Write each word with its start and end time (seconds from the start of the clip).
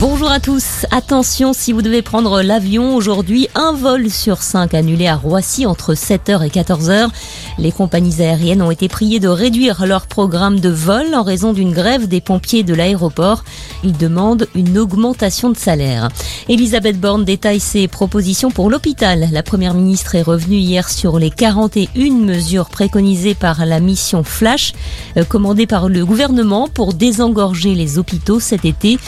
Bonjour 0.00 0.30
à 0.30 0.40
tous. 0.40 0.86
Attention, 0.92 1.52
si 1.52 1.74
vous 1.74 1.82
devez 1.82 2.00
prendre 2.00 2.40
l'avion 2.40 2.96
aujourd'hui, 2.96 3.48
un 3.54 3.74
vol 3.74 4.08
sur 4.08 4.40
cinq 4.40 4.72
annulé 4.72 5.06
à 5.06 5.14
Roissy 5.14 5.66
entre 5.66 5.92
7h 5.92 6.42
et 6.42 6.48
14h. 6.48 7.10
Les 7.58 7.70
compagnies 7.70 8.22
aériennes 8.22 8.62
ont 8.62 8.70
été 8.70 8.88
priées 8.88 9.20
de 9.20 9.28
réduire 9.28 9.84
leur 9.84 10.06
programme 10.06 10.58
de 10.58 10.70
vol 10.70 11.14
en 11.14 11.22
raison 11.22 11.52
d'une 11.52 11.74
grève 11.74 12.08
des 12.08 12.22
pompiers 12.22 12.62
de 12.62 12.72
l'aéroport. 12.72 13.44
Ils 13.84 13.94
demandent 13.94 14.48
une 14.54 14.78
augmentation 14.78 15.50
de 15.50 15.58
salaire. 15.58 16.08
Elisabeth 16.48 16.98
Borne 16.98 17.26
détaille 17.26 17.60
ses 17.60 17.86
propositions 17.86 18.50
pour 18.50 18.70
l'hôpital. 18.70 19.28
La 19.30 19.42
première 19.42 19.74
ministre 19.74 20.14
est 20.14 20.22
revenue 20.22 20.56
hier 20.56 20.88
sur 20.88 21.18
les 21.18 21.30
41 21.30 22.14
mesures 22.14 22.70
préconisées 22.70 23.34
par 23.34 23.66
la 23.66 23.80
mission 23.80 24.24
Flash, 24.24 24.72
euh, 25.18 25.24
commandée 25.24 25.66
par 25.66 25.90
le 25.90 26.06
gouvernement 26.06 26.68
pour 26.68 26.94
désengorger 26.94 27.74
les 27.74 27.98
hôpitaux 27.98 28.40
cet 28.40 28.64
été. 28.64 28.98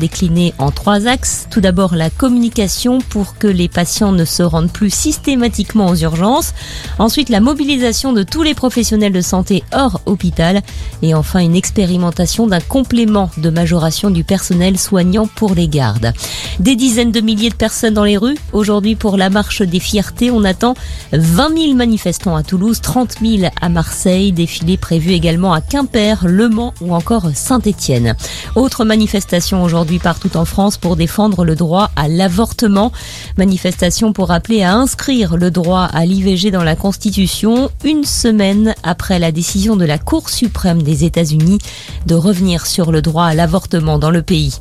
Décliné 0.00 0.52
en 0.58 0.72
trois 0.72 1.06
axes. 1.06 1.46
Tout 1.50 1.60
d'abord 1.60 1.94
la 1.94 2.10
communication 2.10 2.98
pour 2.98 3.38
que 3.38 3.46
les 3.46 3.68
patients 3.68 4.10
ne 4.10 4.24
se 4.24 4.42
rendent 4.42 4.72
plus 4.72 4.92
systématiquement 4.92 5.86
aux 5.86 5.94
urgences. 5.94 6.54
Ensuite 6.98 7.28
la 7.28 7.38
mobilisation 7.38 8.12
de 8.12 8.24
tous 8.24 8.42
les 8.42 8.54
professionnels 8.54 9.12
de 9.12 9.20
santé 9.20 9.62
hors 9.72 10.00
hôpital. 10.06 10.62
Et 11.02 11.14
enfin 11.14 11.38
une 11.38 11.54
expérimentation 11.54 12.48
d'un 12.48 12.60
complément 12.60 13.30
de 13.36 13.50
majoration 13.50 14.10
du 14.10 14.24
personnel 14.24 14.78
soignant 14.78 15.28
pour 15.28 15.54
les 15.54 15.68
gardes. 15.68 16.12
Des 16.58 16.74
dizaines 16.74 17.12
de 17.12 17.20
milliers 17.20 17.50
de 17.50 17.54
personnes 17.54 17.94
dans 17.94 18.04
les 18.04 18.16
rues. 18.16 18.38
Aujourd'hui 18.52 18.96
pour 18.96 19.16
la 19.16 19.30
marche 19.30 19.62
des 19.62 19.80
fiertés, 19.80 20.30
on 20.30 20.42
attend 20.44 20.74
20 21.12 21.56
000 21.56 21.74
manifestants 21.74 22.34
à 22.34 22.42
Toulouse, 22.42 22.80
30 22.80 23.16
000 23.22 23.50
à 23.60 23.68
Marseille, 23.68 24.32
défilé 24.32 24.76
prévu 24.76 25.12
également 25.12 25.52
à 25.52 25.60
Quimper, 25.60 26.24
Le 26.26 26.48
Mans 26.48 26.72
ou 26.80 26.94
encore 26.94 27.28
Saint-Étienne. 27.34 28.16
Autre 28.56 28.84
manifestation 28.84 29.62
aujourd'hui 29.90 29.98
partout 29.98 30.36
en 30.36 30.44
France 30.44 30.76
pour 30.76 30.94
défendre 30.94 31.44
le 31.44 31.56
droit 31.56 31.90
à 31.96 32.06
l'avortement. 32.06 32.92
Manifestation 33.36 34.12
pour 34.12 34.30
appeler 34.30 34.62
à 34.62 34.74
inscrire 34.74 35.36
le 35.36 35.50
droit 35.50 35.82
à 35.82 36.06
l'IVG 36.06 36.52
dans 36.52 36.62
la 36.62 36.76
Constitution 36.76 37.70
une 37.84 38.04
semaine 38.04 38.72
après 38.84 39.18
la 39.18 39.32
décision 39.32 39.74
de 39.74 39.84
la 39.84 39.98
Cour 39.98 40.28
suprême 40.28 40.82
des 40.82 41.04
États-Unis 41.04 41.58
de 42.06 42.14
revenir 42.14 42.66
sur 42.66 42.92
le 42.92 43.02
droit 43.02 43.24
à 43.24 43.34
l'avortement 43.34 43.98
dans 43.98 44.12
le 44.12 44.22
pays. 44.22 44.54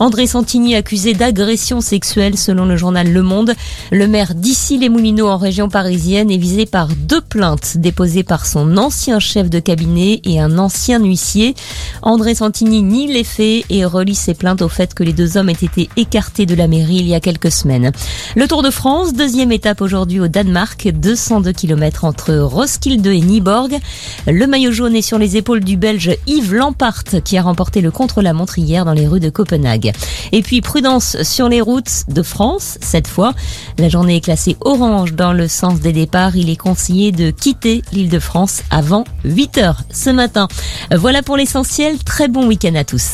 André 0.00 0.26
Santini 0.26 0.74
accusé 0.74 1.14
d'agression 1.14 1.80
sexuelle 1.80 2.36
selon 2.36 2.66
le 2.66 2.76
journal 2.76 3.10
Le 3.10 3.22
Monde. 3.22 3.54
Le 3.90 4.06
maire 4.06 4.34
d'Issy-les-Moulineaux 4.34 5.28
en 5.28 5.38
région 5.38 5.68
parisienne 5.68 6.30
est 6.30 6.36
visé 6.36 6.66
par 6.66 6.88
deux 6.88 7.20
plaintes 7.22 7.78
déposées 7.78 8.24
par 8.24 8.44
son 8.44 8.76
ancien 8.76 9.18
chef 9.18 9.48
de 9.48 9.60
cabinet 9.60 10.20
et 10.24 10.40
un 10.40 10.58
ancien 10.58 11.02
huissier. 11.02 11.54
André 12.02 12.34
Santini 12.34 12.82
nie 12.82 13.06
les 13.06 13.24
faits 13.24 13.64
et 13.70 13.84
relie 13.84 14.14
ses 14.14 14.34
plaintes 14.34 14.62
au 14.62 14.68
fait 14.74 14.94
que 14.94 15.02
les 15.02 15.12
deux 15.12 15.36
hommes 15.36 15.48
aient 15.48 15.52
été 15.52 15.88
écartés 15.96 16.46
de 16.46 16.54
la 16.54 16.66
mairie 16.66 16.96
il 16.96 17.08
y 17.08 17.14
a 17.14 17.20
quelques 17.20 17.52
semaines. 17.52 17.92
Le 18.36 18.48
Tour 18.48 18.62
de 18.62 18.70
France, 18.70 19.12
deuxième 19.12 19.52
étape 19.52 19.80
aujourd'hui 19.80 20.20
au 20.20 20.28
Danemark, 20.28 20.88
202 20.88 21.52
km 21.52 22.04
entre 22.04 22.34
Roskilde 22.34 23.06
et 23.06 23.20
Nyborg. 23.20 23.78
Le 24.26 24.46
maillot 24.46 24.72
jaune 24.72 24.96
est 24.96 25.02
sur 25.02 25.18
les 25.18 25.36
épaules 25.36 25.62
du 25.62 25.76
Belge 25.76 26.16
Yves 26.26 26.54
Lampart 26.54 27.04
qui 27.24 27.38
a 27.38 27.42
remporté 27.42 27.80
le 27.80 27.90
contre-la-montre 27.90 28.58
hier 28.58 28.84
dans 28.84 28.92
les 28.92 29.06
rues 29.06 29.20
de 29.20 29.30
Copenhague. 29.30 29.92
Et 30.32 30.42
puis 30.42 30.60
prudence 30.60 31.22
sur 31.22 31.48
les 31.48 31.60
routes 31.60 32.04
de 32.08 32.22
France, 32.22 32.78
cette 32.80 33.06
fois. 33.06 33.34
La 33.78 33.88
journée 33.88 34.16
est 34.16 34.20
classée 34.20 34.56
orange 34.60 35.14
dans 35.14 35.32
le 35.32 35.48
sens 35.48 35.80
des 35.80 35.92
départs. 35.92 36.36
Il 36.36 36.50
est 36.50 36.56
conseillé 36.56 37.12
de 37.12 37.30
quitter 37.30 37.82
l'île 37.92 38.08
de 38.08 38.18
France 38.18 38.62
avant 38.70 39.04
8 39.24 39.58
heures 39.58 39.82
ce 39.92 40.10
matin. 40.10 40.48
Voilà 40.90 41.22
pour 41.22 41.36
l'essentiel. 41.36 41.98
Très 42.02 42.28
bon 42.28 42.46
week-end 42.46 42.74
à 42.74 42.84
tous. 42.84 43.12